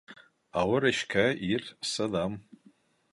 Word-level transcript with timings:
Ауыр 0.61 0.87
эшкә 0.91 1.27
ир 1.49 1.69
сыҙам. 1.91 2.43